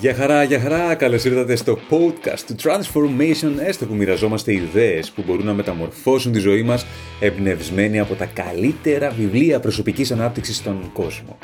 Γεια 0.00 0.14
χαρά, 0.14 0.42
γεια 0.42 0.60
χαρά, 0.60 0.94
καλώς 0.94 1.24
ήρθατε 1.24 1.56
στο 1.56 1.78
podcast 1.90 2.40
του 2.46 2.54
Transformation, 2.62 3.52
έστω 3.66 3.86
που 3.86 3.94
μοιραζόμαστε 3.94 4.52
ιδέες 4.52 5.10
που 5.10 5.22
μπορούν 5.26 5.46
να 5.46 5.52
μεταμορφώσουν 5.52 6.32
τη 6.32 6.38
ζωή 6.38 6.62
μας, 6.62 6.86
εμπνευσμένοι 7.20 7.98
από 7.98 8.14
τα 8.14 8.24
καλύτερα 8.24 9.10
βιβλία 9.10 9.60
προσωπικής 9.60 10.12
ανάπτυξης 10.12 10.56
στον 10.56 10.90
κόσμο. 10.92 11.38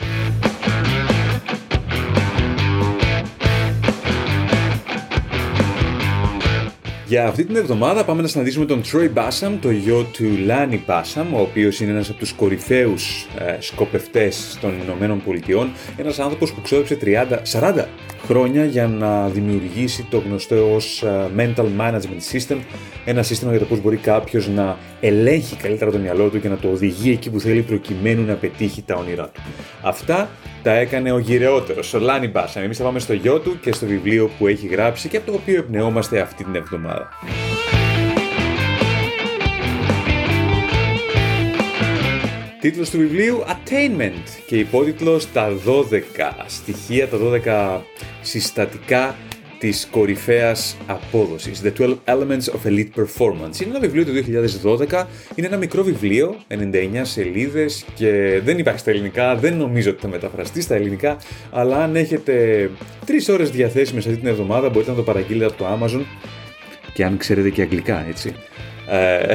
Για 7.09 7.27
αυτή 7.27 7.45
την 7.45 7.57
εβδομάδα 7.57 8.04
πάμε 8.04 8.23
να 8.23 8.29
συναντήσουμε 8.29 8.64
τον 8.64 8.82
Troy 8.93 9.11
Bassam, 9.14 9.59
το 9.61 9.70
γιο 9.70 10.02
του 10.12 10.25
Λάνι 10.45 10.82
Bassam, 10.86 11.25
ο 11.34 11.41
οποίος 11.41 11.80
είναι 11.80 11.91
ένας 11.91 12.09
από 12.09 12.18
τους 12.18 12.32
κορυφαίους 12.32 13.27
ε, 13.38 13.56
σκοπευτές 13.61 14.59
των 14.60 14.80
Ηνωμένων 14.83 15.23
Πολιτειών, 15.23 15.73
ένας 15.97 16.19
άνθρωπος 16.19 16.52
που 16.52 16.61
ξόδεψε 16.61 16.98
30, 17.02 17.61
40 17.61 17.84
χρόνια 18.27 18.64
για 18.64 18.87
να 18.87 19.28
δημιουργήσει 19.28 20.06
το 20.11 20.19
γνωστό 20.19 20.74
ως 20.74 21.02
ε, 21.02 21.30
Mental 21.37 21.66
Management 21.78 22.33
System, 22.33 22.56
ένα 23.05 23.23
σύστημα 23.23 23.50
για 23.50 23.61
το 23.61 23.66
πώς 23.66 23.80
μπορεί 23.80 23.97
κάποιος 23.97 24.48
να 24.48 24.77
ελέγχει 25.00 25.56
καλύτερα 25.56 25.91
το 25.91 25.98
μυαλό 25.98 26.28
του 26.28 26.41
και 26.41 26.48
να 26.48 26.56
το 26.56 26.69
οδηγεί 26.69 27.11
εκεί 27.11 27.30
που 27.30 27.41
θέλει 27.41 27.62
προκειμένου 27.62 28.25
να 28.25 28.34
πετύχει 28.34 28.83
τα 28.83 28.95
όνειρά 28.95 29.28
του. 29.28 29.41
Αυτά 29.83 30.28
τα 30.66 30.73
έκανε 30.73 31.12
ο 31.12 31.19
γυρεότερος, 31.19 31.95
ο 31.95 31.98
Λάνι 31.98 32.29
Μπάσα. 32.29 32.61
Εμείς 32.61 32.77
θα 32.77 32.84
πάμε 32.84 32.98
στο 32.98 33.12
γιο 33.12 33.38
του 33.38 33.59
και 33.61 33.73
στο 33.73 33.87
βιβλίο 33.87 34.30
που 34.38 34.47
έχει 34.47 34.66
γράψει 34.66 35.09
και 35.09 35.16
από 35.16 35.27
το 35.27 35.33
οποίο 35.33 35.56
εμπνεόμαστε 35.56 36.20
αυτή 36.20 36.45
την 36.45 36.55
εβδομάδα. 36.55 37.09
Τίτλος 42.61 42.91
του 42.91 42.98
βιβλίου 42.98 43.45
Attainment 43.47 44.41
και 44.47 44.56
υπότιτλος 44.56 45.33
τα 45.33 45.48
12 45.66 46.45
στοιχεία, 46.47 47.08
τα 47.08 47.19
12 47.78 47.80
συστατικά 48.20 49.14
της 49.58 49.88
κορυφαίας 49.90 50.76
απόδοσης. 50.86 51.62
The 51.64 51.72
12 51.78 51.96
Elements 52.04 52.46
of 52.52 52.68
Elite 52.68 52.90
Performance. 52.96 53.60
Είναι 53.60 53.70
ένα 53.70 53.78
βιβλίο 53.80 54.04
του 54.04 54.12
2012, 54.12 55.06
είναι 55.34 55.46
ένα 55.46 55.56
μικρό 55.56 55.82
βιβλίο, 55.82 56.36
99 56.48 56.54
σελίδες 57.02 57.84
και 57.94 58.40
δεν 58.44 58.58
υπάρχει 58.58 58.78
στα 58.78 58.90
ελληνικά, 58.90 59.36
δεν 59.36 59.56
νομίζω 59.56 59.90
ότι 59.90 60.00
θα 60.00 60.08
μεταφραστεί 60.08 60.60
στα 60.60 60.74
ελληνικά, 60.74 61.18
αλλά 61.50 61.82
αν 61.82 61.96
έχετε 61.96 62.70
3 63.06 63.28
ώρες 63.28 63.50
διαθέσιμες 63.50 64.06
αυτή 64.06 64.18
την 64.18 64.28
εβδομάδα 64.28 64.68
μπορείτε 64.68 64.90
να 64.90 64.96
το 64.96 65.02
παραγγείλετε 65.02 65.44
από 65.44 65.56
το 65.56 65.66
Amazon 65.66 66.04
και 66.94 67.04
αν 67.04 67.16
ξέρετε 67.16 67.50
και 67.50 67.62
αγγλικά, 67.62 68.06
έτσι. 68.08 68.34
Ε, 68.89 69.34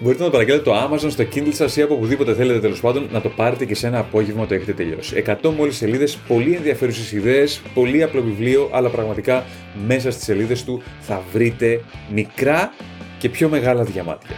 μπορείτε 0.00 0.22
να 0.22 0.24
το 0.24 0.30
παραγγείλετε 0.30 0.62
το 0.62 0.72
Amazon, 0.74 1.10
στο 1.10 1.24
Kindle 1.34 1.52
σας 1.52 1.76
ή 1.76 1.82
από 1.82 1.94
οπουδήποτε 1.94 2.34
θέλετε 2.34 2.60
τέλος 2.60 2.80
πάντων 2.80 3.08
να 3.12 3.20
το 3.20 3.28
πάρετε 3.28 3.64
και 3.64 3.74
σε 3.74 3.86
ένα 3.86 3.98
απόγευμα 3.98 4.46
το 4.46 4.54
έχετε 4.54 4.72
τελειώσει. 4.72 5.24
100 5.26 5.50
μόλις 5.56 5.76
σελίδες, 5.76 6.18
πολύ 6.28 6.54
ενδιαφέρουσες 6.54 7.12
ιδέες, 7.12 7.62
πολύ 7.74 8.02
απλό 8.02 8.22
βιβλίο, 8.22 8.68
αλλά 8.72 8.88
πραγματικά 8.88 9.44
μέσα 9.86 10.10
στις 10.10 10.24
σελίδες 10.24 10.64
του 10.64 10.82
θα 11.00 11.22
βρείτε 11.32 11.80
μικρά 12.12 12.74
και 13.18 13.28
πιο 13.28 13.48
μεγάλα 13.48 13.84
διαμάτια. 13.84 14.36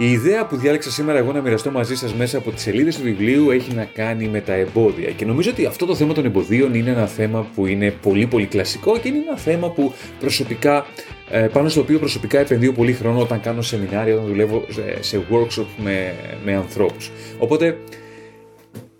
Η 0.00 0.10
ιδέα 0.10 0.46
που 0.46 0.56
διάλεξα 0.56 0.90
σήμερα 0.90 1.18
εγώ 1.18 1.32
να 1.32 1.40
μοιραστώ 1.40 1.70
μαζί 1.70 1.96
σας 1.96 2.14
μέσα 2.14 2.38
από 2.38 2.50
τις 2.50 2.62
σελίδες 2.62 2.96
του 2.96 3.02
βιβλίου 3.02 3.50
έχει 3.50 3.74
να 3.74 3.84
κάνει 3.84 4.28
με 4.28 4.40
τα 4.40 4.52
εμπόδια. 4.52 5.10
Και 5.10 5.24
νομίζω 5.24 5.50
ότι 5.50 5.66
αυτό 5.66 5.86
το 5.86 5.94
θέμα 5.94 6.14
των 6.14 6.24
εμποδίων 6.24 6.74
είναι 6.74 6.90
ένα 6.90 7.06
θέμα 7.06 7.46
που 7.54 7.66
είναι 7.66 7.90
πολύ 7.90 8.26
πολύ 8.26 8.46
κλασικό 8.46 8.98
και 8.98 9.08
είναι 9.08 9.18
ένα 9.28 9.36
θέμα 9.36 9.70
που 9.70 9.92
προσωπικά, 10.20 10.86
ε, 11.30 11.40
πάνω 11.40 11.68
στο 11.68 11.80
οποίο 11.80 11.98
προσωπικά 11.98 12.38
επενδύω 12.38 12.72
πολύ 12.72 12.92
χρόνο 12.92 13.20
όταν 13.20 13.40
κάνω 13.40 13.62
σεμινάρια, 13.62 14.14
όταν 14.14 14.26
δουλεύω 14.26 14.64
σε 15.00 15.26
workshop 15.30 15.66
με, 15.76 16.14
με 16.44 16.54
ανθρώπους. 16.54 17.10
Οπότε 17.38 17.78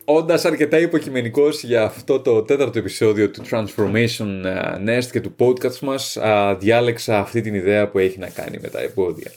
Όντας 0.05 0.45
αρκετά 0.45 0.79
υποκειμενικός 0.79 1.63
για 1.63 1.83
αυτό 1.83 2.21
το 2.21 2.43
τέταρτο 2.43 2.79
επεισόδιο 2.79 3.31
του 3.31 3.43
Transformation 3.51 4.45
ε, 4.45 4.99
Nest 4.99 5.07
και 5.13 5.21
του 5.21 5.35
podcast 5.39 5.79
μας, 5.79 6.19
διάλεξα 6.59 7.19
αυτή 7.19 7.41
την 7.41 7.55
ιδέα 7.55 7.89
που 7.89 7.99
έχει 7.99 8.19
να 8.19 8.29
κάνει 8.29 8.59
με 8.63 8.69
τα 8.69 8.81
εμπόδια. 8.81 9.31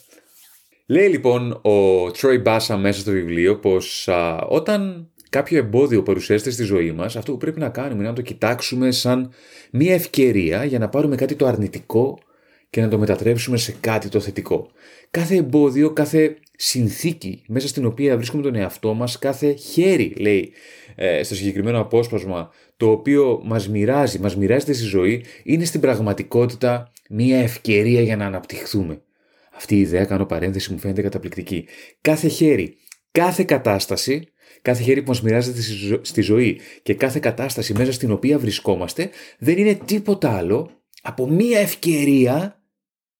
Λέει 0.91 1.07
λοιπόν 1.07 1.51
ο 1.51 2.05
Troy 2.05 2.41
Μπάσα 2.41 2.77
μέσα 2.77 2.99
στο 2.99 3.11
βιβλίο 3.11 3.59
πως 3.59 4.09
όταν 4.49 5.09
κάποιο 5.29 5.57
εμπόδιο 5.57 6.03
παρουσιάζεται 6.03 6.49
στη 6.49 6.63
ζωή 6.63 6.91
μας, 6.91 7.15
αυτό 7.15 7.31
που 7.31 7.37
πρέπει 7.37 7.59
να 7.59 7.69
κάνουμε 7.69 7.99
είναι 7.99 8.09
να 8.09 8.13
το 8.13 8.21
κοιτάξουμε 8.21 8.91
σαν 8.91 9.31
μια 9.71 9.93
ευκαιρία 9.93 10.63
για 10.63 10.79
να 10.79 10.89
πάρουμε 10.89 11.15
κάτι 11.15 11.35
το 11.35 11.45
αρνητικό 11.45 12.19
και 12.69 12.81
να 12.81 12.87
το 12.87 12.97
μετατρέψουμε 12.97 13.57
σε 13.57 13.75
κάτι 13.79 14.09
το 14.09 14.19
θετικό. 14.19 14.69
Κάθε 15.11 15.35
εμπόδιο, 15.35 15.91
κάθε 15.91 16.37
συνθήκη 16.55 17.43
μέσα 17.47 17.67
στην 17.67 17.85
οποία 17.85 18.15
βρίσκουμε 18.17 18.43
τον 18.43 18.55
εαυτό 18.55 18.93
μας, 18.93 19.19
κάθε 19.19 19.53
χέρι 19.53 20.13
λέει 20.19 20.51
ε, 20.95 21.23
στο 21.23 21.35
συγκεκριμένο 21.35 21.79
απόσπασμα 21.79 22.49
το 22.77 22.91
οποίο 22.91 23.41
μας 23.43 23.69
μοιράζει, 23.69 24.19
μας 24.19 24.35
μοιράζεται 24.35 24.73
στη 24.73 24.83
ζωή 24.83 25.25
είναι 25.43 25.65
στην 25.65 25.79
πραγματικότητα 25.79 26.91
μια 27.09 27.37
ευκαιρία 27.37 28.01
για 28.01 28.15
να 28.15 28.25
αναπτυχθούμε. 28.25 29.01
Αυτή 29.53 29.75
η 29.75 29.79
ιδέα, 29.79 30.05
κάνω 30.05 30.25
παρένθεση, 30.25 30.71
μου 30.71 30.79
φαίνεται 30.79 31.01
καταπληκτική. 31.01 31.67
Κάθε 32.01 32.27
χέρι, 32.27 32.77
κάθε 33.11 33.43
κατάσταση, 33.43 34.27
κάθε 34.61 34.83
χέρι 34.83 35.01
που 35.01 35.07
μας 35.07 35.21
μοιράζεται 35.21 35.61
στη 36.01 36.21
ζωή 36.21 36.59
και 36.83 36.93
κάθε 36.93 37.19
κατάσταση 37.19 37.73
μέσα 37.73 37.91
στην 37.91 38.11
οποία 38.11 38.39
βρισκόμαστε 38.39 39.09
δεν 39.39 39.57
είναι 39.57 39.75
τίποτα 39.85 40.37
άλλο 40.37 40.71
από 41.01 41.27
μία 41.27 41.59
ευκαιρία 41.59 42.63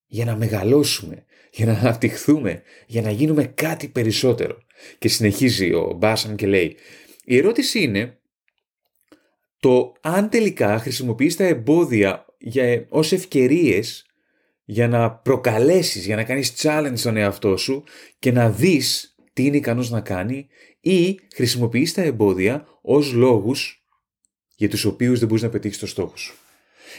για 0.05 0.25
να 0.25 0.35
μεγαλώσουμε, 0.35 1.25
για 1.51 1.65
να 1.65 1.73
αναπτυχθούμε, 1.73 2.61
για 2.87 3.01
να 3.01 3.11
γίνουμε 3.11 3.43
κάτι 3.43 3.87
περισσότερο. 3.87 4.57
Και 4.99 5.07
συνεχίζει 5.07 5.73
ο 5.73 5.93
Μπάσαν 5.97 6.35
και 6.35 6.47
λέει, 6.47 6.75
η 7.23 7.37
ερώτηση 7.37 7.81
είναι 7.81 8.19
το 9.59 9.93
αν 10.01 10.29
τελικά 10.29 10.79
χρησιμοποιείς 10.79 11.35
τα 11.35 11.43
εμπόδια 11.43 12.25
για, 12.37 12.85
ως 12.89 13.11
ευκαιρίες 13.11 14.05
για 14.71 14.87
να 14.87 15.11
προκαλέσεις, 15.11 16.05
για 16.05 16.15
να 16.15 16.23
κάνεις 16.23 16.53
challenge 16.57 16.93
στον 16.93 17.17
εαυτό 17.17 17.57
σου 17.57 17.83
και 18.19 18.31
να 18.31 18.49
δεις 18.49 19.15
τι 19.33 19.45
είναι 19.45 19.57
ικανός 19.57 19.89
να 19.89 20.01
κάνει 20.01 20.47
ή 20.79 21.19
χρησιμοποιείς 21.35 21.93
τα 21.93 22.01
εμπόδια 22.01 22.65
ως 22.81 23.13
λόγους 23.13 23.85
για 24.55 24.69
τους 24.69 24.85
οποίους 24.85 25.19
δεν 25.19 25.27
μπορείς 25.27 25.43
να 25.43 25.49
πετύχεις 25.49 25.77
το 25.77 25.87
στόχο 25.87 26.17
σου. 26.17 26.35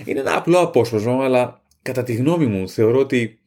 Είναι 0.05 0.21
ένα 0.21 0.37
απλό 0.37 0.59
απόσπασμα, 0.59 1.25
αλλά 1.25 1.62
κατά 1.82 2.03
τη 2.03 2.15
γνώμη 2.15 2.47
μου 2.47 2.69
θεωρώ 2.69 2.99
ότι 2.99 3.38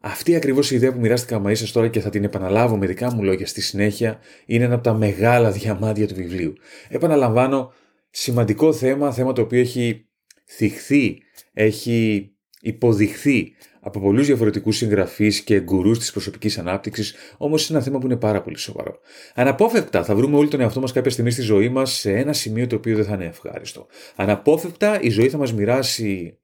αυτή 0.00 0.34
ακριβώς 0.36 0.70
η 0.70 0.74
ιδέα 0.74 0.92
που 0.92 1.00
μοιράστηκα 1.00 1.38
μαζί 1.38 1.54
σας 1.54 1.72
τώρα 1.72 1.88
και 1.88 2.00
θα 2.00 2.10
την 2.10 2.24
επαναλάβω 2.24 2.76
με 2.76 2.86
δικά 2.86 3.12
μου 3.14 3.22
λόγια 3.22 3.46
στη 3.46 3.60
συνέχεια 3.60 4.18
είναι 4.46 4.64
ένα 4.64 4.74
από 4.74 4.82
τα 4.84 4.94
μεγάλα 4.94 5.50
διαμάντια 5.50 6.08
του 6.08 6.14
βιβλίου. 6.14 6.52
Επαναλαμβάνω, 6.88 7.72
σημαντικό 8.10 8.72
θέμα, 8.72 9.12
θέμα 9.12 9.32
το 9.32 9.42
οποίο 9.42 9.60
έχει 9.60 10.06
θυχθεί, 10.44 11.18
έχει 11.52 12.26
υποδειχθεί 12.62 13.52
από 13.80 14.00
πολλούς 14.00 14.26
διαφορετικούς 14.26 14.76
συγγραφείς 14.76 15.40
και 15.40 15.60
γκουρούς 15.60 15.98
της 15.98 16.12
προσωπικής 16.12 16.58
ανάπτυξης, 16.58 17.14
όμως 17.36 17.68
είναι 17.68 17.78
ένα 17.78 17.86
θέμα 17.86 17.98
που 17.98 18.06
είναι 18.06 18.16
πάρα 18.16 18.42
πολύ 18.42 18.58
σοβαρό. 18.58 18.98
Αναπόφευκτα 19.34 20.04
θα 20.04 20.14
βρούμε 20.14 20.36
όλοι 20.36 20.48
τον 20.48 20.60
εαυτό 20.60 20.80
μας 20.80 20.92
κάποια 20.92 21.10
στιγμή 21.10 21.30
στη 21.30 21.42
ζωή 21.42 21.68
μας 21.68 21.92
σε 21.92 22.12
ένα 22.12 22.32
σημείο 22.32 22.66
το 22.66 22.76
οποίο 22.76 22.96
δεν 22.96 23.04
θα 23.04 23.14
είναι 23.14 23.24
ευχάριστο. 23.24 23.86
Αναπόφευκτα 24.16 25.00
η 25.00 25.10
ζωή 25.10 25.28
θα 25.28 25.38
μας 25.38 25.52
μοιράσει 25.52 26.38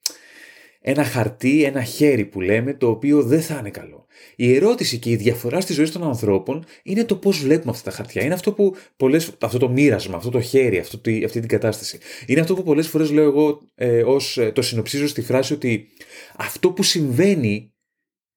ένα 0.80 1.04
χαρτί, 1.04 1.64
ένα 1.64 1.82
χέρι 1.82 2.24
που 2.24 2.40
λέμε, 2.40 2.74
το 2.74 2.88
οποίο 2.88 3.22
δεν 3.22 3.42
θα 3.42 3.56
είναι 3.58 3.70
καλό. 3.70 4.06
Η 4.36 4.54
ερώτηση 4.54 4.98
και 4.98 5.10
η 5.10 5.16
διαφορά 5.16 5.60
στη 5.60 5.72
ζωή 5.72 5.88
των 5.88 6.02
ανθρώπων 6.02 6.64
είναι 6.82 7.04
το 7.04 7.16
πώς 7.16 7.38
βλέπουμε 7.38 7.70
αυτά 7.70 7.90
τα 7.90 7.96
χαρτιά. 7.96 8.24
Είναι 8.24 8.34
αυτό 8.34 8.52
που 8.52 8.76
πολλές, 8.96 9.32
αυτό 9.40 9.58
το 9.58 9.68
μοίρασμα, 9.68 10.16
αυτό 10.16 10.30
το 10.30 10.40
χέρι, 10.40 10.78
αυτό, 10.78 11.00
αυτή 11.24 11.40
την 11.40 11.48
κατάσταση. 11.48 11.98
Είναι 12.26 12.40
αυτό 12.40 12.54
που 12.54 12.62
πολλές 12.62 12.88
φορές 12.88 13.10
λέω 13.10 13.24
εγώ 13.24 13.60
ε, 13.74 14.02
ως, 14.02 14.38
ε, 14.38 14.52
το 14.52 14.62
συνοψίζω 14.62 15.06
στη 15.06 15.22
φράση 15.22 15.52
ότι 15.52 15.88
αυτό 16.36 16.70
που 16.70 16.82
συμβαίνει 16.82 17.72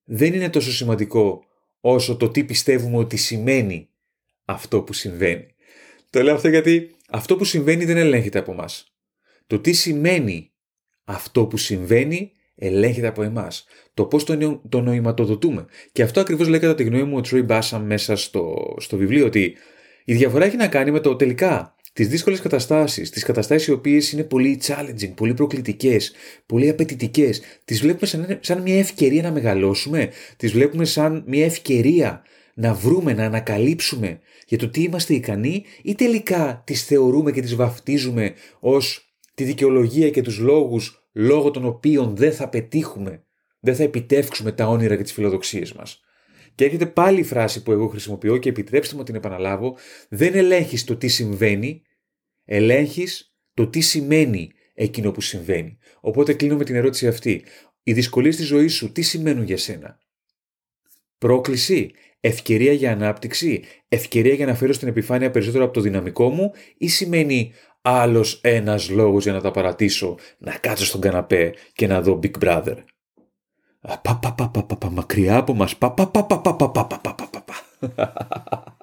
δεν 0.04 0.34
είναι 0.34 0.50
τόσο 0.50 0.72
σημαντικό 0.72 1.44
όσο 1.80 2.16
το 2.18 2.30
τι 2.30 2.44
πιστεύουμε 2.44 2.98
ότι 2.98 3.18
σημαίνει 3.18 3.90
αυτό 4.46 4.82
που 4.82 4.94
συμβαίνει. 4.94 5.46
Το 6.10 6.24
λέω 6.24 6.36
αυτό 6.36 6.48
γιατί 6.48 6.96
αυτό 7.10 7.36
που 7.36 7.44
συμβαίνει 7.44 7.86
δεν 7.86 7.98
ελέγχεται 7.98 8.40
από 8.40 8.52
εμάς. 8.52 8.94
Το 9.48 9.60
τι 9.60 9.74
σημαίνει 9.74 10.51
αυτό 11.04 11.46
που 11.46 11.58
συμβαίνει 11.58 12.32
ελέγχεται 12.56 13.08
από 13.08 13.24
εμάς. 13.24 13.66
Το 13.94 14.06
πώς 14.06 14.24
το, 14.24 14.62
το 14.70 14.82
νοηματοδοτούμε. 14.82 15.66
Και 15.92 16.04
αυτό 16.04 16.20
ακριβώς 16.20 16.48
λέει 16.48 16.60
κατά 16.60 16.76
τη 16.76 16.84
γνώμη 16.84 17.04
μου 17.04 17.18
ο 17.18 17.22
Τρόι 17.22 17.42
Μπάσα 17.42 17.80
μέσα 17.80 18.16
στο, 18.16 18.76
στο 18.80 18.98
βιβλίο, 18.98 19.26
ότι 19.26 19.56
η 20.06 20.14
διαφορά 20.14 20.46
έχει 20.46 20.56
να 20.56 20.68
κάνει 20.68 20.92
με 20.92 21.00
το 21.00 21.16
τελικά 21.16 21.76
τις 21.94 22.08
δύσκολες 22.08 22.40
καταστάσεις, 22.40 23.10
τις 23.10 23.24
καταστάσεις 23.24 23.68
οι 23.68 23.72
οποίες 23.72 24.12
είναι 24.12 24.24
πολύ 24.24 24.62
challenging, 24.64 25.14
πολύ 25.16 25.34
προκλητικές, 25.34 26.14
πολύ 26.46 26.70
απαιτητικές, 26.70 27.42
τις 27.66 27.82
βλέπουμε 27.82 28.06
σαν, 28.06 28.40
σαν 28.42 28.62
μια 28.62 28.80
ευκαιρία 28.80 29.22
να 29.22 29.32
μεγαλώσουμε, 29.32 30.10
τις 30.38 30.52
βλέπουμε 30.52 30.86
σαν 30.86 31.24
μια 31.28 31.46
ευκαιρία 31.46 32.24
να 32.54 32.74
βρούμε, 32.74 33.14
να 33.14 33.26
ανακαλύψουμε 33.26 34.20
για 34.48 34.58
το 34.58 34.70
τι 34.70 34.82
είμαστε 34.82 35.14
ικανοί 35.14 35.64
ή 35.84 35.96
τελικά 35.96 36.62
τις 36.66 36.84
θεωρούμε 36.84 37.32
και 37.32 37.42
τις 37.42 37.56
βαφτίζουμε 37.56 38.34
ως 38.60 39.11
τη 39.34 39.44
δικαιολογία 39.44 40.10
και 40.10 40.22
τους 40.22 40.38
λόγους 40.38 41.08
λόγω 41.12 41.52
των 41.52 41.66
οποίων 41.66 42.16
δεν 42.16 42.34
θα 42.34 42.50
πετύχουμε, 42.50 43.24
δεν 43.60 43.76
θα 43.76 43.84
επιτεύξουμε 43.84 44.52
τα 44.52 44.68
όνειρα 44.68 44.96
και 44.96 45.04
τις 45.04 45.14
φιλοδοξίες 45.14 45.74
μας. 45.74 46.02
Και 46.56 46.64
έρχεται 46.66 46.86
πάλι 46.86 47.20
η 47.20 47.24
φράση 47.24 47.64
που 47.64 47.72
εγώ 47.72 47.88
χρησιμοποιώ 47.88 48.38
και 48.38 48.50
επιτρέψτε 48.50 48.96
μου 48.96 49.04
την 49.04 49.16
επαναλάβω. 49.16 49.78
Δεν 50.10 50.36
ελέγχεις 50.36 50.84
το 50.84 50.96
τι 50.96 51.08
συμβαίνει, 51.08 51.82
ελέγχεις 52.46 53.36
το 53.54 53.68
τι 53.68 53.82
σημαίνει 53.82 54.52
εκείνο 54.74 55.12
που 55.12 55.22
συμβαίνει. 55.22 55.78
Οπότε 56.02 56.34
κλείνω 56.34 56.56
με 56.56 56.64
την 56.64 56.76
ερώτηση 56.76 57.08
αυτή. 57.08 57.46
Οι 57.84 57.94
δυσκολίες 57.94 58.34
στη 58.34 58.44
ζωής 58.44 58.74
σου 58.74 58.92
τι 58.92 59.02
σημαίνουν 59.02 59.44
για 59.44 59.58
σένα; 59.58 60.00
Πρόκληση, 61.18 61.92
ευκαιρία 62.20 62.74
για 62.74 62.92
ανάπτυξη, 62.92 63.64
ευκαιρία 63.88 64.34
για 64.34 64.46
να 64.46 64.56
φέρω 64.56 64.74
στην 64.74 64.88
επιφάνεια 64.88 65.32
περισσότερο 65.32 65.64
από 65.64 65.74
το 65.74 65.82
δυναμικό 65.82 66.30
μου 66.30 66.52
ή 66.78 66.88
σημαίνει 66.88 67.52
άλλος 67.82 68.40
ένας 68.42 68.90
λόγος 68.90 69.24
για 69.24 69.34
να 69.34 69.42
τα 69.42 69.52
παρατήσω, 69.52 70.18
να 70.38 70.52
κάτσω 70.52 70.86
στον 70.86 71.02
καναπέ 71.02 71.54
και 71.74 71.88
να 71.88 72.02
δω 72.02 72.20
Big 72.24 72.44
Brother. 72.44 72.78
Πα, 73.82 74.16
πα, 74.22 74.34
πα, 74.34 74.50
πα, 74.50 74.64
πα, 74.76 74.90
μακριά 74.90 75.38
από 75.38 75.54
μας. 75.54 75.78
Πα, 75.78 75.92
πα, 75.92 76.08
πα, 76.08 76.24
πα, 76.24 76.40
πα, 76.42 76.56
πα, 76.56 76.70
πα, 76.70 76.86
πα, 76.86 77.14
πα, 77.16 77.44
πα. 77.46 78.78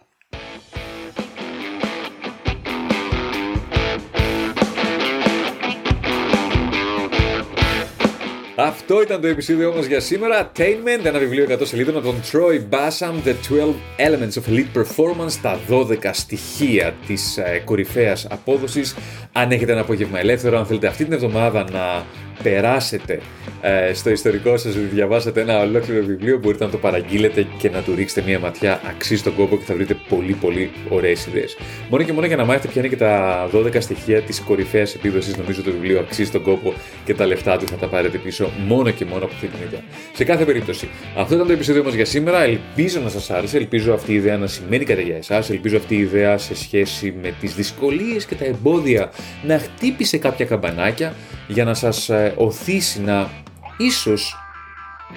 Αυτό 8.60 9.02
ήταν 9.02 9.20
το 9.20 9.26
επεισόδιο 9.26 9.70
όμως 9.70 9.87
για 9.87 10.00
σήμερα. 10.00 10.50
Attainment, 10.52 11.05
ένα 11.05 11.19
βιβλίο 11.19 11.46
100 11.50 11.58
σελίδων 11.62 11.96
από 11.96 12.06
τον 12.06 12.20
Troy 12.32 12.75
Bassam, 12.75 13.12
The 13.25 13.34
12 13.49 13.75
Elements 13.96 14.40
of 14.40 14.52
Elite 14.52 14.81
Performance, 14.81 15.32
τα 15.43 15.58
12 15.69 16.10
στοιχεία 16.12 16.94
της 17.06 17.37
ε, 17.37 17.62
κορυφαίας 17.64 18.26
απόδοσης. 18.31 18.96
Αν 19.32 19.50
έχετε 19.50 19.72
ένα 19.72 19.81
απόγευμα 19.81 20.19
ελεύθερο, 20.19 20.58
αν 20.58 20.66
θέλετε 20.66 20.87
αυτή 20.87 21.05
την 21.05 21.12
εβδομάδα 21.12 21.64
να 21.70 22.05
περάσετε 22.43 23.20
ε, 23.61 23.94
στο 23.94 24.11
ιστορικό 24.11 24.56
σας 24.56 24.75
ότι 24.75 24.85
διαβάσατε 24.85 25.40
ένα 25.40 25.61
ολόκληρο 25.61 26.05
βιβλίο 26.05 26.38
μπορείτε 26.38 26.64
να 26.64 26.70
το 26.70 26.76
παραγγείλετε 26.76 27.46
και 27.58 27.70
να 27.70 27.82
του 27.82 27.94
ρίξετε 27.94 28.23
μια 28.26 28.38
ματιά 28.38 28.81
αξίζει 28.88 29.23
τον 29.23 29.35
κόπο 29.35 29.56
και 29.56 29.64
θα 29.64 29.75
βρείτε 29.75 29.96
πολύ 30.08 30.32
πολύ 30.32 30.70
ωραίες 30.88 31.26
ιδέες. 31.26 31.56
Μόνο 31.90 32.02
και 32.05 32.12
μόνο 32.12 32.26
για 32.26 32.37
να 32.37 32.44
μάθετε 32.44 32.69
ποια 32.69 32.81
είναι 32.81 32.90
και 32.90 32.96
τα 32.96 33.49
12 33.52 33.76
στοιχεία 33.81 34.23
της 34.23 34.40
κορυφαίας 34.40 34.94
επίδοσης 34.94 35.37
νομίζω 35.37 35.62
το 35.62 35.70
βιβλίο 35.70 35.99
αξίζει 36.00 36.31
τον 36.31 36.43
κόπο 36.43 36.75
και 37.05 37.14
τα 37.14 37.26
λεφτά 37.26 37.56
του 37.56 37.67
θα 37.67 37.76
τα 37.76 37.87
πάρετε 37.87 38.19
πίσω 38.19 38.50
μόνο 38.67 38.91
και 38.91 39.05
μόνο 39.05 39.25
από 39.25 39.34
αυτή 39.34 39.46
την 39.46 39.58
ιδέα. 39.67 39.81
Σε 40.12 40.25
κάθε 40.25 40.44
περίπτωση, 40.44 40.88
αυτό 41.17 41.34
ήταν 41.34 41.46
το 41.46 41.52
επεισόδιο 41.52 41.84
μας 41.84 41.94
για 41.94 42.05
σήμερα. 42.05 42.43
Ελπίζω 42.43 43.00
να 43.00 43.08
σας 43.08 43.31
άρεσε, 43.31 43.56
ελπίζω 43.56 43.93
αυτή 43.93 44.12
η 44.12 44.14
ιδέα 44.14 44.37
να 44.37 44.46
σημαίνει 44.46 44.84
κάτι 44.84 45.02
για 45.02 45.17
εσάς, 45.17 45.50
ελπίζω 45.50 45.76
αυτή 45.76 45.94
η 45.94 45.99
ιδέα 45.99 46.38
σε 46.38 46.55
σχέση 46.55 47.14
με 47.23 47.34
τις 47.41 47.55
δυσκολίες 47.55 48.25
και 48.25 48.34
τα 48.34 48.44
εμπόδια 48.44 49.11
να 49.46 49.58
χτύπησε 49.58 50.19
κάποια 50.19 50.44
καμπανάκια 50.44 51.14
για 51.49 51.64
να 51.64 51.75
σας 51.75 52.11
ε, 52.28 52.34
οθήσει 52.36 53.00
να 53.00 53.30
ίσως 53.76 54.36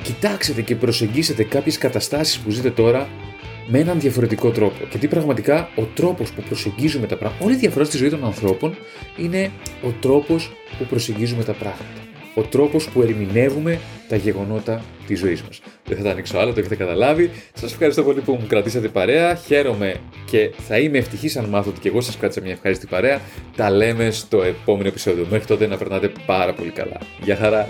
κοιτάξετε 0.02 0.62
και 0.62 0.76
προσεγγίσετε 0.76 1.44
κάποιες 1.44 1.78
καταστάσεις 1.78 2.40
που 2.40 2.50
ζείτε 2.50 2.72
τώρα 2.72 3.10
με 3.68 3.80
έναν 3.80 4.00
διαφορετικό 4.00 4.50
τρόπο. 4.50 4.86
Γιατί 4.90 5.08
πραγματικά 5.08 5.70
ο 5.76 5.84
τρόπος 5.84 6.32
που 6.32 6.42
προσεγγίζουμε 6.42 7.08
τα 7.08 7.18
πράγματα, 7.18 7.46
όλη 7.46 7.54
η 7.54 7.58
διαφορά 7.58 7.86
στη 7.86 7.98
ζωή 7.98 8.10
των 8.10 8.26
ανθρώπων 8.26 8.76
είναι 9.18 9.52
ο 9.84 9.90
τρόπος 10.00 10.52
που 10.78 10.86
προσεγγίζουμε 10.86 11.44
τα 11.44 11.54
πράγματα. 11.54 12.11
Ο 12.36 12.42
τρόπος 12.42 12.90
που 12.90 13.02
ερμηνεύουμε 13.02 13.80
τα 14.08 14.16
γεγονότα 14.16 14.82
της 15.08 15.20
ζωής 15.20 15.42
μας. 15.42 15.62
Δεν 15.86 15.98
θα 15.98 16.04
τα 16.04 16.10
ανοίξω 16.12 16.38
άλλο, 16.38 16.54
το 16.54 16.60
έχετε 16.60 16.76
καταλάβει. 16.76 17.32
Σας 17.54 17.72
ευχαριστώ 17.72 18.04
πολύ 18.04 18.22
που 18.22 18.32
μου 18.32 18.46
κρατήσατε 18.48 18.88
παρέα. 18.88 19.36
Χαίρομαι 19.36 19.96
και 20.26 20.52
θα 20.58 20.78
είμαι 20.78 20.98
ευτυχής 20.98 21.38
αν 21.38 21.46
μάθω 21.46 21.70
ότι 21.70 21.80
και 21.80 21.88
εγώ 21.88 22.02
σας 22.02 22.18
κράτησα 22.18 22.42
μια 22.42 22.52
ευχάριστη 22.52 22.88
παρέα. 22.88 23.22
Τα 23.56 23.70
λέμε 23.70 24.12
στο 24.12 24.42
επόμενο 24.42 24.88
επεισόδιο. 24.88 25.28
Μέχρι 25.30 25.46
τότε 25.46 25.68
να 25.68 25.78
περνάτε 25.78 26.12
πάρα 26.26 26.54
πολύ 26.54 26.70
καλά. 26.72 26.98
Γεια 27.24 27.36
χαρά! 27.36 27.68